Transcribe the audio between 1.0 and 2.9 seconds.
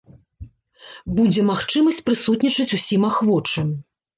Будзе магчымасць прысутнічаць